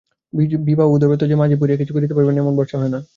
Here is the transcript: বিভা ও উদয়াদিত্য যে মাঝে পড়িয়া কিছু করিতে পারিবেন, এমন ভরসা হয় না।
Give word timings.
বিভা 0.67 0.83
ও 0.85 0.91
উদয়াদিত্য 0.95 1.23
যে 1.27 1.35
মাঝে 1.35 1.55
পড়িয়া 1.57 1.79
কিছু 1.81 1.93
করিতে 1.93 2.13
পারিবেন, 2.15 2.37
এমন 2.37 2.53
ভরসা 2.57 2.77
হয় 2.77 2.91
না। 2.91 2.99